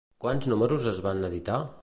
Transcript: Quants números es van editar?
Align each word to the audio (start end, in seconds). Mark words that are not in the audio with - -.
Quants 0.23 0.47
números 0.53 0.89
es 0.93 1.03
van 1.09 1.23
editar? 1.31 1.63